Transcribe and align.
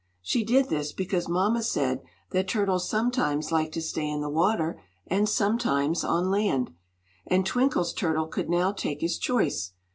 She 0.23 0.43
did 0.43 0.69
this 0.69 0.93
because 0.93 1.29
mamma 1.29 1.61
said 1.61 2.01
that 2.31 2.47
turtles 2.47 2.89
sometimes 2.89 3.51
liked 3.51 3.75
to 3.75 3.83
stay 3.83 4.09
in 4.09 4.19
the 4.21 4.31
water 4.31 4.81
and 5.05 5.29
sometimes 5.29 6.03
on 6.03 6.31
land, 6.31 6.73
and 7.27 7.45
Twinkle's 7.45 7.93
turtle 7.93 8.25
could 8.25 8.49
now 8.49 8.71
take 8.71 9.01
his 9.01 9.19
choice. 9.19 9.73